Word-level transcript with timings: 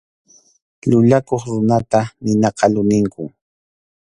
Llullakuq 0.89 1.41
runata 1.51 2.01
nina 2.23 2.49
qallu 2.57 2.81
ninkum. 2.91 3.29